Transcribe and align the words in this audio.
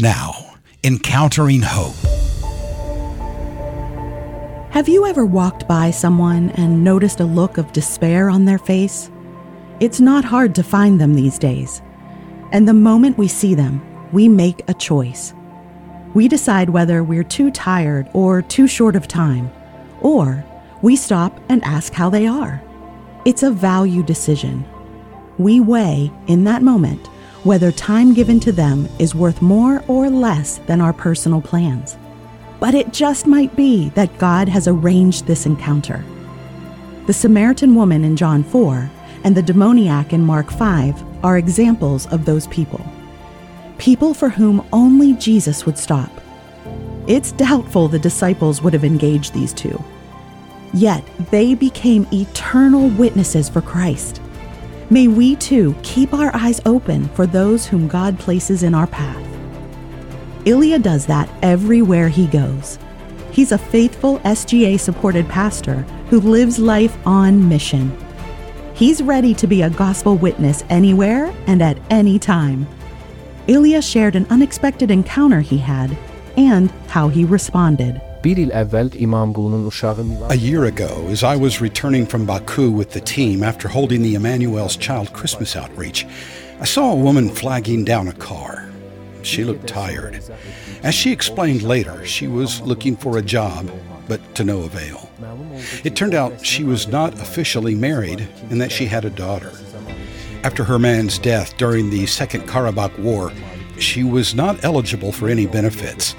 Now, 0.00 0.54
encountering 0.84 1.62
hope. 1.64 1.96
Have 4.70 4.88
you 4.88 5.04
ever 5.06 5.26
walked 5.26 5.66
by 5.66 5.90
someone 5.90 6.50
and 6.50 6.84
noticed 6.84 7.18
a 7.18 7.24
look 7.24 7.58
of 7.58 7.72
despair 7.72 8.30
on 8.30 8.44
their 8.44 8.58
face? 8.58 9.10
It's 9.80 9.98
not 9.98 10.24
hard 10.24 10.54
to 10.54 10.62
find 10.62 11.00
them 11.00 11.14
these 11.14 11.36
days. 11.36 11.82
And 12.52 12.68
the 12.68 12.74
moment 12.74 13.18
we 13.18 13.26
see 13.26 13.56
them, 13.56 13.82
we 14.12 14.28
make 14.28 14.62
a 14.68 14.74
choice. 14.74 15.34
We 16.14 16.28
decide 16.28 16.70
whether 16.70 17.02
we're 17.02 17.24
too 17.24 17.50
tired 17.50 18.08
or 18.12 18.40
too 18.40 18.68
short 18.68 18.94
of 18.94 19.08
time, 19.08 19.50
or 20.00 20.44
we 20.80 20.94
stop 20.94 21.40
and 21.48 21.64
ask 21.64 21.92
how 21.92 22.08
they 22.08 22.28
are. 22.28 22.62
It's 23.24 23.42
a 23.42 23.50
value 23.50 24.04
decision. 24.04 24.64
We 25.38 25.58
weigh, 25.58 26.12
in 26.28 26.44
that 26.44 26.62
moment, 26.62 27.08
whether 27.48 27.72
time 27.72 28.12
given 28.12 28.38
to 28.38 28.52
them 28.52 28.86
is 28.98 29.14
worth 29.14 29.40
more 29.40 29.82
or 29.88 30.10
less 30.10 30.58
than 30.66 30.82
our 30.82 30.92
personal 30.92 31.40
plans. 31.40 31.96
But 32.60 32.74
it 32.74 32.92
just 32.92 33.26
might 33.26 33.56
be 33.56 33.88
that 33.94 34.18
God 34.18 34.50
has 34.50 34.68
arranged 34.68 35.26
this 35.26 35.46
encounter. 35.46 36.04
The 37.06 37.14
Samaritan 37.14 37.74
woman 37.74 38.04
in 38.04 38.16
John 38.16 38.44
4 38.44 38.90
and 39.24 39.34
the 39.34 39.40
demoniac 39.40 40.12
in 40.12 40.26
Mark 40.26 40.50
5 40.50 41.24
are 41.24 41.38
examples 41.38 42.06
of 42.08 42.26
those 42.26 42.46
people. 42.48 42.84
People 43.78 44.12
for 44.12 44.28
whom 44.28 44.62
only 44.70 45.14
Jesus 45.14 45.64
would 45.64 45.78
stop. 45.78 46.10
It's 47.06 47.32
doubtful 47.32 47.88
the 47.88 47.98
disciples 47.98 48.60
would 48.60 48.74
have 48.74 48.84
engaged 48.84 49.32
these 49.32 49.54
two. 49.54 49.82
Yet 50.74 51.02
they 51.30 51.54
became 51.54 52.06
eternal 52.12 52.90
witnesses 52.90 53.48
for 53.48 53.62
Christ. 53.62 54.20
May 54.90 55.06
we 55.06 55.36
too 55.36 55.76
keep 55.82 56.14
our 56.14 56.34
eyes 56.34 56.62
open 56.64 57.08
for 57.10 57.26
those 57.26 57.66
whom 57.66 57.88
God 57.88 58.18
places 58.18 58.62
in 58.62 58.74
our 58.74 58.86
path. 58.86 59.24
Ilya 60.46 60.78
does 60.78 61.04
that 61.06 61.28
everywhere 61.42 62.08
he 62.08 62.26
goes. 62.26 62.78
He's 63.30 63.52
a 63.52 63.58
faithful 63.58 64.18
SGA 64.20 64.80
supported 64.80 65.28
pastor 65.28 65.82
who 66.08 66.20
lives 66.20 66.58
life 66.58 66.96
on 67.06 67.48
mission. 67.48 67.94
He's 68.72 69.02
ready 69.02 69.34
to 69.34 69.46
be 69.46 69.60
a 69.62 69.70
gospel 69.70 70.16
witness 70.16 70.64
anywhere 70.70 71.34
and 71.46 71.60
at 71.60 71.78
any 71.90 72.18
time. 72.18 72.66
Ilya 73.46 73.82
shared 73.82 74.16
an 74.16 74.26
unexpected 74.30 74.90
encounter 74.90 75.40
he 75.40 75.58
had 75.58 75.94
and 76.38 76.70
how 76.88 77.08
he 77.08 77.26
responded. 77.26 78.00
A 80.32 80.36
year 80.36 80.64
ago, 80.64 81.06
as 81.08 81.22
I 81.22 81.36
was 81.36 81.60
returning 81.60 82.04
from 82.04 82.26
Baku 82.26 82.70
with 82.70 82.90
the 82.90 83.00
team 83.00 83.44
after 83.44 83.68
holding 83.68 84.02
the 84.02 84.16
Emmanuel's 84.16 84.76
Child 84.76 85.12
Christmas 85.12 85.54
outreach, 85.54 86.04
I 86.60 86.64
saw 86.64 86.92
a 86.92 86.96
woman 86.96 87.28
flagging 87.28 87.84
down 87.84 88.08
a 88.08 88.12
car. 88.12 88.68
She 89.22 89.44
looked 89.44 89.68
tired. 89.68 90.20
As 90.82 90.96
she 90.96 91.12
explained 91.12 91.62
later, 91.62 92.04
she 92.04 92.26
was 92.26 92.60
looking 92.62 92.96
for 92.96 93.18
a 93.18 93.22
job, 93.22 93.70
but 94.08 94.34
to 94.34 94.42
no 94.42 94.62
avail. 94.62 95.08
It 95.84 95.94
turned 95.94 96.14
out 96.14 96.44
she 96.44 96.64
was 96.64 96.88
not 96.88 97.14
officially 97.14 97.76
married 97.76 98.28
and 98.50 98.60
that 98.60 98.72
she 98.72 98.86
had 98.86 99.04
a 99.04 99.10
daughter. 99.10 99.52
After 100.42 100.64
her 100.64 100.78
man's 100.78 101.18
death 101.18 101.56
during 101.56 101.90
the 101.90 102.06
Second 102.06 102.48
Karabakh 102.48 102.98
War, 102.98 103.32
she 103.78 104.02
was 104.02 104.34
not 104.34 104.64
eligible 104.64 105.12
for 105.12 105.28
any 105.28 105.46
benefits. 105.46 106.16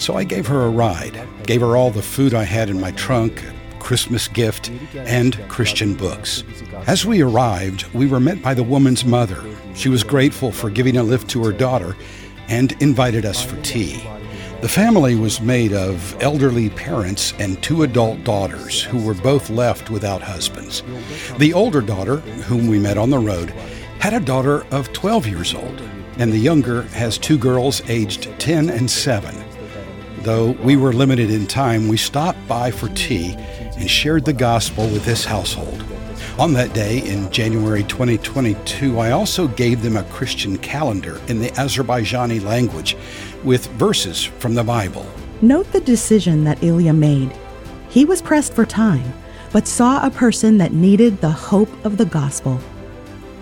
So 0.00 0.16
I 0.16 0.24
gave 0.24 0.46
her 0.46 0.62
a 0.62 0.70
ride, 0.70 1.28
gave 1.42 1.60
her 1.60 1.76
all 1.76 1.90
the 1.90 2.00
food 2.00 2.32
I 2.32 2.44
had 2.44 2.70
in 2.70 2.80
my 2.80 2.90
trunk, 2.92 3.44
Christmas 3.80 4.28
gift, 4.28 4.70
and 4.94 5.38
Christian 5.48 5.94
books. 5.94 6.42
As 6.86 7.04
we 7.04 7.20
arrived, 7.20 7.84
we 7.92 8.06
were 8.06 8.18
met 8.18 8.40
by 8.40 8.54
the 8.54 8.62
woman's 8.62 9.04
mother. 9.04 9.44
She 9.74 9.90
was 9.90 10.02
grateful 10.02 10.52
for 10.52 10.70
giving 10.70 10.96
a 10.96 11.02
lift 11.02 11.28
to 11.30 11.44
her 11.44 11.52
daughter 11.52 11.96
and 12.48 12.72
invited 12.80 13.26
us 13.26 13.44
for 13.44 13.60
tea. 13.60 14.02
The 14.62 14.70
family 14.70 15.16
was 15.16 15.42
made 15.42 15.74
of 15.74 16.16
elderly 16.22 16.70
parents 16.70 17.34
and 17.38 17.62
two 17.62 17.82
adult 17.82 18.24
daughters 18.24 18.82
who 18.82 19.04
were 19.04 19.14
both 19.14 19.50
left 19.50 19.90
without 19.90 20.22
husbands. 20.22 20.82
The 21.38 21.52
older 21.52 21.82
daughter, 21.82 22.16
whom 22.48 22.68
we 22.68 22.78
met 22.78 22.96
on 22.96 23.10
the 23.10 23.18
road, 23.18 23.50
had 23.98 24.14
a 24.14 24.20
daughter 24.20 24.64
of 24.70 24.94
12 24.94 25.26
years 25.26 25.54
old, 25.54 25.82
and 26.16 26.32
the 26.32 26.38
younger 26.38 26.82
has 26.84 27.18
two 27.18 27.36
girls 27.36 27.82
aged 27.90 28.30
10 28.40 28.70
and 28.70 28.90
7. 28.90 29.39
Though 30.22 30.50
we 30.50 30.76
were 30.76 30.92
limited 30.92 31.30
in 31.30 31.46
time, 31.46 31.88
we 31.88 31.96
stopped 31.96 32.46
by 32.46 32.70
for 32.70 32.88
tea 32.90 33.34
and 33.78 33.90
shared 33.90 34.26
the 34.26 34.34
gospel 34.34 34.84
with 34.88 35.06
this 35.06 35.24
household. 35.24 35.82
On 36.38 36.52
that 36.52 36.74
day 36.74 36.98
in 36.98 37.30
January 37.32 37.84
2022, 37.84 38.98
I 38.98 39.12
also 39.12 39.48
gave 39.48 39.80
them 39.80 39.96
a 39.96 40.04
Christian 40.04 40.58
calendar 40.58 41.18
in 41.28 41.38
the 41.38 41.48
Azerbaijani 41.52 42.44
language 42.44 42.96
with 43.44 43.66
verses 43.68 44.22
from 44.22 44.54
the 44.54 44.62
Bible. 44.62 45.06
Note 45.40 45.72
the 45.72 45.80
decision 45.80 46.44
that 46.44 46.62
Ilya 46.62 46.92
made. 46.92 47.32
He 47.88 48.04
was 48.04 48.20
pressed 48.20 48.52
for 48.52 48.66
time, 48.66 49.14
but 49.52 49.66
saw 49.66 50.04
a 50.04 50.10
person 50.10 50.58
that 50.58 50.74
needed 50.74 51.20
the 51.20 51.30
hope 51.30 51.70
of 51.84 51.96
the 51.96 52.04
gospel. 52.04 52.60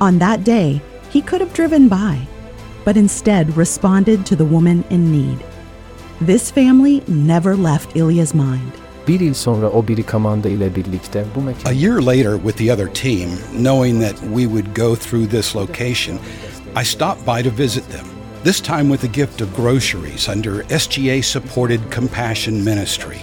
On 0.00 0.18
that 0.18 0.44
day, 0.44 0.80
he 1.10 1.22
could 1.22 1.40
have 1.40 1.52
driven 1.54 1.88
by, 1.88 2.20
but 2.84 2.96
instead 2.96 3.56
responded 3.56 4.24
to 4.26 4.36
the 4.36 4.44
woman 4.44 4.84
in 4.90 5.10
need. 5.10 5.44
This 6.20 6.50
family 6.50 7.04
never 7.06 7.54
left 7.54 7.96
Ilya's 7.96 8.34
mind. 8.34 8.72
Bir 9.08 9.20
yıl 9.20 9.34
sonra 9.34 9.70
o 9.70 9.88
biri 9.88 10.02
Kamanda 10.02 10.48
ile 10.48 10.74
birlikte 10.74 11.24
bu 11.34 11.68
A 11.68 11.72
year 11.72 12.00
later, 12.00 12.36
with 12.36 12.56
the 12.56 12.72
other 12.72 12.88
team, 12.94 13.28
knowing 13.52 14.00
that 14.00 14.20
we 14.20 14.46
would 14.46 14.74
go 14.74 14.96
through 14.96 15.30
this 15.30 15.56
location, 15.56 16.18
I 16.76 16.84
stopped 16.84 17.26
by 17.26 17.42
to 17.42 17.50
visit 17.50 17.84
them, 17.90 18.06
this 18.44 18.60
time 18.60 18.90
with 18.90 19.04
a 19.04 19.12
gift 19.12 19.40
of 19.40 19.56
groceries 19.56 20.28
under 20.28 20.64
SGA 20.64 21.22
supported 21.22 21.80
Compassion 21.90 22.64
Ministry. 22.64 23.20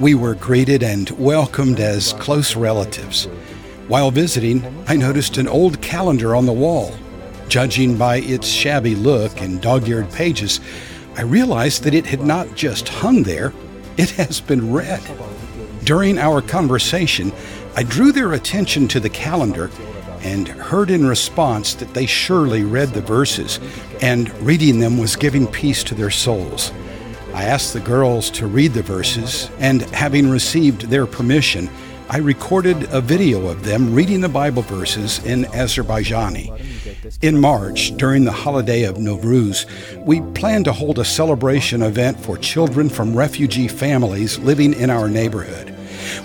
We 0.00 0.14
were 0.14 0.34
greeted 0.34 0.82
and 0.82 1.10
welcomed 1.18 1.80
as 1.80 2.14
close 2.14 2.56
relatives. 2.56 3.28
While 3.88 4.10
visiting, 4.10 4.62
I 4.88 4.96
noticed 4.96 5.36
an 5.36 5.48
old 5.48 5.82
calendar 5.82 6.34
on 6.34 6.46
the 6.46 6.60
wall. 6.60 6.90
Judging 7.48 7.98
by 7.98 8.16
its 8.16 8.48
shabby 8.48 8.94
look 8.94 9.42
and 9.42 9.60
dog 9.60 9.88
eared 9.88 10.10
pages, 10.12 10.60
I 11.16 11.22
realized 11.22 11.84
that 11.84 11.94
it 11.94 12.06
had 12.06 12.20
not 12.20 12.54
just 12.54 12.88
hung 12.88 13.22
there, 13.22 13.54
it 13.96 14.10
has 14.12 14.40
been 14.40 14.72
read. 14.72 15.02
During 15.84 16.18
our 16.18 16.42
conversation, 16.42 17.32
I 17.74 17.84
drew 17.84 18.12
their 18.12 18.34
attention 18.34 18.86
to 18.88 19.00
the 19.00 19.08
calendar 19.08 19.70
and 20.20 20.48
heard 20.48 20.90
in 20.90 21.06
response 21.06 21.74
that 21.74 21.94
they 21.94 22.04
surely 22.04 22.64
read 22.64 22.90
the 22.90 23.00
verses, 23.00 23.60
and 24.02 24.30
reading 24.40 24.78
them 24.78 24.98
was 24.98 25.16
giving 25.16 25.46
peace 25.46 25.82
to 25.84 25.94
their 25.94 26.10
souls. 26.10 26.72
I 27.32 27.44
asked 27.44 27.72
the 27.72 27.80
girls 27.80 28.30
to 28.32 28.46
read 28.46 28.72
the 28.74 28.82
verses, 28.82 29.50
and 29.58 29.82
having 29.82 30.28
received 30.28 30.82
their 30.82 31.06
permission, 31.06 31.70
I 32.08 32.18
recorded 32.18 32.92
a 32.92 33.00
video 33.00 33.48
of 33.48 33.64
them 33.64 33.94
reading 33.94 34.20
the 34.20 34.28
Bible 34.28 34.62
verses 34.62 35.24
in 35.24 35.44
Azerbaijani. 35.44 36.75
In 37.22 37.40
March, 37.40 37.96
during 37.96 38.24
the 38.24 38.32
holiday 38.32 38.84
of 38.84 38.96
Nowruz, 38.96 39.66
we 40.04 40.20
plan 40.32 40.64
to 40.64 40.72
hold 40.72 40.98
a 40.98 41.04
celebration 41.04 41.82
event 41.82 42.18
for 42.18 42.36
children 42.36 42.88
from 42.88 43.16
refugee 43.16 43.68
families 43.68 44.38
living 44.38 44.72
in 44.72 44.90
our 44.90 45.08
neighborhood. 45.08 45.74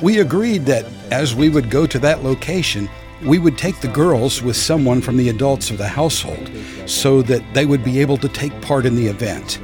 We 0.02 0.20
agreed 0.20 0.66
that 0.66 0.86
as 1.12 1.36
we 1.36 1.50
would 1.50 1.70
go 1.70 1.86
to 1.86 2.00
that 2.00 2.24
location, 2.24 2.90
we 3.24 3.40
would 3.40 3.58
take 3.58 3.80
the 3.80 3.88
girls 3.88 4.42
with 4.42 4.56
someone 4.56 5.02
from 5.02 5.18
the 5.18 5.30
adults 5.30 5.70
of 5.70 5.78
the 5.78 5.88
household 5.88 6.50
so 6.86 7.22
that 7.22 7.44
they 7.54 7.66
would 7.66 7.84
be 7.84 8.00
able 8.00 8.18
to 8.18 8.28
take 8.28 8.60
part 8.62 8.86
in 8.86 8.96
the 8.96 9.08
event. 9.08 9.60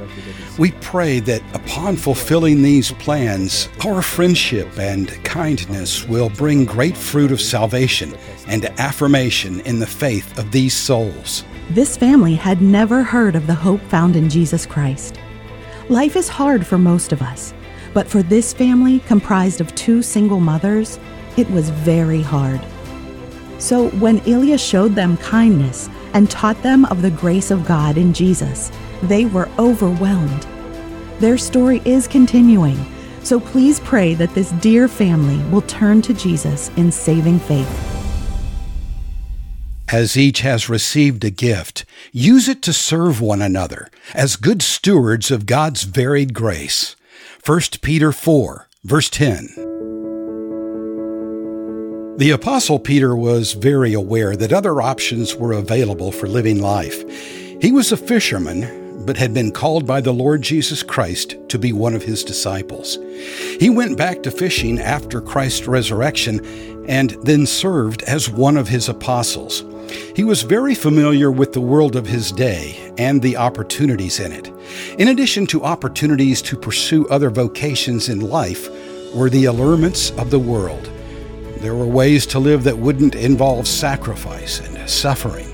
We 0.58 0.72
pray 0.72 1.20
that 1.20 1.42
upon 1.54 1.96
fulfilling 1.96 2.62
these 2.62 2.90
plans, 2.92 3.68
our 3.84 4.02
friendship 4.02 4.78
and 4.78 5.08
kindness 5.24 6.06
will 6.06 6.30
bring 6.30 6.64
great 6.64 6.96
fruit 6.96 7.30
of 7.30 7.40
salvation 7.40 8.16
and 8.46 8.64
affirmation 8.80 9.60
in 9.60 9.78
the 9.78 9.86
faith 9.86 10.38
of 10.38 10.50
these 10.50 10.74
souls. 10.74 11.44
This 11.70 11.96
family 11.96 12.34
had 12.34 12.62
never 12.62 13.02
heard 13.02 13.36
of 13.36 13.46
the 13.46 13.54
hope 13.54 13.82
found 13.82 14.16
in 14.16 14.28
Jesus 14.28 14.66
Christ. 14.66 15.18
Life 15.88 16.16
is 16.16 16.28
hard 16.28 16.66
for 16.66 16.78
most 16.78 17.12
of 17.12 17.22
us, 17.22 17.54
but 17.94 18.08
for 18.08 18.22
this 18.22 18.52
family, 18.52 19.00
comprised 19.00 19.60
of 19.60 19.74
two 19.74 20.02
single 20.02 20.40
mothers, 20.40 20.98
it 21.36 21.48
was 21.50 21.70
very 21.70 22.22
hard. 22.22 22.60
So 23.58 23.88
when 23.90 24.18
Ilya 24.18 24.58
showed 24.58 24.94
them 24.94 25.16
kindness 25.18 25.90
and 26.14 26.30
taught 26.30 26.62
them 26.62 26.84
of 26.86 27.02
the 27.02 27.10
grace 27.10 27.50
of 27.50 27.66
God 27.66 27.98
in 27.98 28.12
Jesus, 28.12 28.70
they 29.02 29.26
were 29.26 29.48
overwhelmed. 29.58 30.46
Their 31.18 31.36
story 31.38 31.82
is 31.84 32.06
continuing, 32.06 32.78
so 33.22 33.40
please 33.40 33.80
pray 33.80 34.14
that 34.14 34.34
this 34.34 34.52
dear 34.52 34.86
family 34.86 35.38
will 35.50 35.62
turn 35.62 36.00
to 36.02 36.14
Jesus 36.14 36.70
in 36.76 36.92
saving 36.92 37.40
faith. 37.40 37.98
As 39.90 40.16
each 40.16 40.40
has 40.40 40.68
received 40.68 41.24
a 41.24 41.30
gift, 41.30 41.84
use 42.12 42.46
it 42.46 42.60
to 42.62 42.72
serve 42.72 43.20
one 43.20 43.40
another 43.40 43.88
as 44.14 44.36
good 44.36 44.60
stewards 44.62 45.30
of 45.30 45.46
God's 45.46 45.84
varied 45.84 46.34
grace. 46.34 46.94
1 47.44 47.60
Peter 47.80 48.12
4, 48.12 48.68
verse 48.84 49.08
10. 49.08 49.77
The 52.18 52.32
Apostle 52.32 52.80
Peter 52.80 53.14
was 53.14 53.52
very 53.52 53.94
aware 53.94 54.34
that 54.34 54.52
other 54.52 54.82
options 54.82 55.36
were 55.36 55.52
available 55.52 56.10
for 56.10 56.26
living 56.26 56.60
life. 56.60 57.08
He 57.62 57.70
was 57.70 57.92
a 57.92 57.96
fisherman, 57.96 59.04
but 59.06 59.16
had 59.16 59.32
been 59.32 59.52
called 59.52 59.86
by 59.86 60.00
the 60.00 60.12
Lord 60.12 60.42
Jesus 60.42 60.82
Christ 60.82 61.36
to 61.48 61.60
be 61.60 61.72
one 61.72 61.94
of 61.94 62.02
his 62.02 62.24
disciples. 62.24 62.98
He 63.60 63.70
went 63.70 63.96
back 63.96 64.24
to 64.24 64.32
fishing 64.32 64.80
after 64.80 65.20
Christ's 65.20 65.68
resurrection 65.68 66.44
and 66.88 67.10
then 67.22 67.46
served 67.46 68.02
as 68.02 68.28
one 68.28 68.56
of 68.56 68.66
his 68.66 68.88
apostles. 68.88 69.62
He 70.16 70.24
was 70.24 70.42
very 70.42 70.74
familiar 70.74 71.30
with 71.30 71.52
the 71.52 71.60
world 71.60 71.94
of 71.94 72.08
his 72.08 72.32
day 72.32 72.92
and 72.98 73.22
the 73.22 73.36
opportunities 73.36 74.18
in 74.18 74.32
it. 74.32 74.48
In 74.98 75.06
addition 75.06 75.46
to 75.46 75.62
opportunities 75.62 76.42
to 76.42 76.56
pursue 76.56 77.06
other 77.10 77.30
vocations 77.30 78.08
in 78.08 78.18
life, 78.28 78.68
were 79.14 79.30
the 79.30 79.44
allurements 79.44 80.10
of 80.18 80.30
the 80.30 80.40
world. 80.40 80.90
There 81.60 81.74
were 81.74 81.86
ways 81.86 82.24
to 82.26 82.38
live 82.38 82.64
that 82.64 82.78
wouldn't 82.78 83.14
involve 83.14 83.66
sacrifice 83.66 84.60
and 84.60 84.88
suffering. 84.88 85.52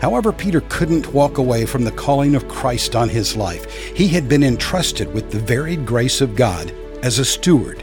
However, 0.00 0.32
Peter 0.32 0.60
couldn't 0.68 1.14
walk 1.14 1.38
away 1.38 1.64
from 1.64 1.84
the 1.84 1.92
calling 1.92 2.34
of 2.34 2.46
Christ 2.46 2.94
on 2.94 3.08
his 3.08 3.34
life. 3.34 3.72
He 3.96 4.08
had 4.08 4.28
been 4.28 4.42
entrusted 4.42 5.12
with 5.14 5.30
the 5.30 5.38
varied 5.38 5.86
grace 5.86 6.20
of 6.20 6.36
God 6.36 6.72
as 7.02 7.18
a 7.18 7.24
steward. 7.24 7.82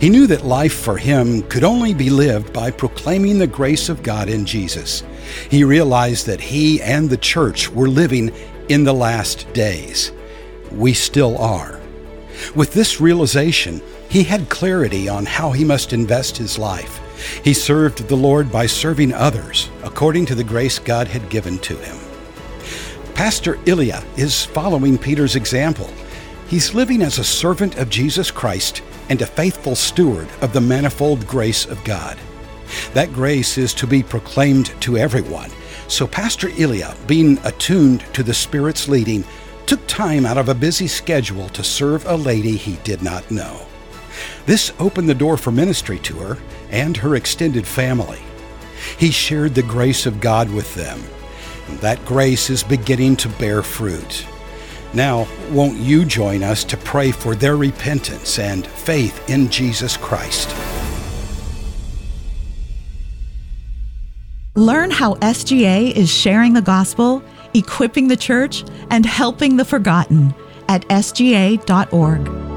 He 0.00 0.08
knew 0.08 0.26
that 0.28 0.46
life 0.46 0.72
for 0.72 0.96
him 0.96 1.42
could 1.42 1.64
only 1.64 1.92
be 1.92 2.08
lived 2.08 2.52
by 2.52 2.70
proclaiming 2.70 3.38
the 3.38 3.46
grace 3.46 3.90
of 3.90 4.02
God 4.02 4.30
in 4.30 4.46
Jesus. 4.46 5.02
He 5.50 5.64
realized 5.64 6.26
that 6.26 6.40
he 6.40 6.80
and 6.80 7.10
the 7.10 7.16
church 7.18 7.68
were 7.70 7.88
living 7.88 8.32
in 8.70 8.84
the 8.84 8.94
last 8.94 9.52
days. 9.52 10.12
We 10.72 10.94
still 10.94 11.36
are. 11.38 11.77
With 12.54 12.72
this 12.72 13.00
realization, 13.00 13.80
he 14.08 14.24
had 14.24 14.48
clarity 14.48 15.08
on 15.08 15.26
how 15.26 15.50
he 15.52 15.64
must 15.64 15.92
invest 15.92 16.36
his 16.36 16.58
life. 16.58 17.00
He 17.44 17.52
served 17.52 18.08
the 18.08 18.16
Lord 18.16 18.50
by 18.50 18.66
serving 18.66 19.12
others 19.12 19.70
according 19.82 20.26
to 20.26 20.34
the 20.34 20.44
grace 20.44 20.78
God 20.78 21.08
had 21.08 21.28
given 21.28 21.58
to 21.60 21.76
him. 21.76 21.96
Pastor 23.14 23.58
Ilya 23.66 24.04
is 24.16 24.44
following 24.44 24.96
Peter's 24.96 25.34
example. 25.34 25.90
He's 26.46 26.74
living 26.74 27.02
as 27.02 27.18
a 27.18 27.24
servant 27.24 27.76
of 27.76 27.90
Jesus 27.90 28.30
Christ 28.30 28.82
and 29.08 29.20
a 29.20 29.26
faithful 29.26 29.74
steward 29.74 30.28
of 30.40 30.52
the 30.52 30.60
manifold 30.60 31.26
grace 31.26 31.66
of 31.66 31.82
God. 31.84 32.16
That 32.94 33.12
grace 33.12 33.58
is 33.58 33.74
to 33.74 33.86
be 33.86 34.02
proclaimed 34.02 34.66
to 34.82 34.96
everyone. 34.96 35.50
So 35.88 36.06
Pastor 36.06 36.50
Ilya, 36.56 36.94
being 37.06 37.38
attuned 37.44 38.04
to 38.14 38.22
the 38.22 38.34
Spirit's 38.34 38.88
leading, 38.88 39.24
took 39.68 39.86
time 39.86 40.24
out 40.24 40.38
of 40.38 40.48
a 40.48 40.54
busy 40.54 40.86
schedule 40.86 41.46
to 41.50 41.62
serve 41.62 42.06
a 42.06 42.16
lady 42.16 42.56
he 42.56 42.76
did 42.84 43.02
not 43.02 43.30
know. 43.30 43.66
This 44.46 44.72
opened 44.78 45.10
the 45.10 45.14
door 45.14 45.36
for 45.36 45.50
ministry 45.50 45.98
to 45.98 46.14
her 46.20 46.38
and 46.70 46.96
her 46.96 47.16
extended 47.16 47.66
family. 47.66 48.18
He 48.96 49.10
shared 49.10 49.54
the 49.54 49.62
grace 49.62 50.06
of 50.06 50.22
God 50.22 50.50
with 50.50 50.74
them. 50.74 50.98
And 51.68 51.78
that 51.80 52.02
grace 52.06 52.48
is 52.48 52.62
beginning 52.62 53.16
to 53.16 53.28
bear 53.28 53.62
fruit. 53.62 54.26
Now, 54.94 55.28
won't 55.50 55.76
you 55.76 56.06
join 56.06 56.42
us 56.42 56.64
to 56.64 56.78
pray 56.78 57.10
for 57.10 57.34
their 57.34 57.58
repentance 57.58 58.38
and 58.38 58.66
faith 58.66 59.28
in 59.28 59.50
Jesus 59.50 59.98
Christ? 59.98 60.48
Learn 64.54 64.90
how 64.90 65.16
SGA 65.16 65.92
is 65.92 66.08
sharing 66.08 66.54
the 66.54 66.62
gospel, 66.62 67.22
equipping 67.54 68.08
the 68.08 68.16
church, 68.16 68.64
and 68.90 69.04
helping 69.04 69.56
the 69.56 69.64
forgotten 69.64 70.34
at 70.68 70.82
sga.org. 70.88 72.47